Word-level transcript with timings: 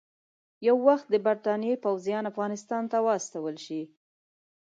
یو 0.67 0.75
وخت 0.87 1.05
د 1.09 1.15
برټانیې 1.25 1.75
پوځیان 1.85 2.23
افغانستان 2.31 2.83
ته 2.91 2.97
واستول 3.07 3.55
شي. 3.65 3.81